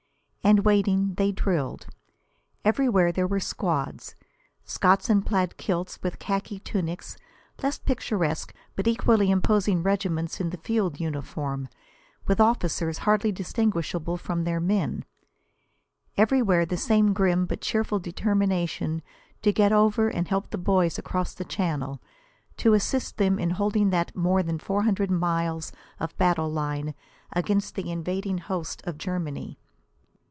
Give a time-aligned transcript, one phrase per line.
[0.43, 1.85] And waiting, they drilled.
[2.65, 4.15] Everywhere there were squads:
[4.65, 7.15] Scots in plaid kilts with khaki tunics;
[7.61, 11.69] less picturesque but equally imposing regiments in the field uniform,
[12.25, 15.05] with officers hardly distinguishable from their men.
[16.17, 19.03] Everywhere the same grim but cheerful determination
[19.43, 22.01] to get over and help the boys across the Channel
[22.57, 26.95] to assist in holding that more than four hundred miles of battle line
[27.31, 29.59] against the invading hosts of Germany.